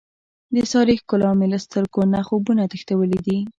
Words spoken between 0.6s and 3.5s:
سارې ښکلا مې له سترګو نه خوبونه تښتولي دي.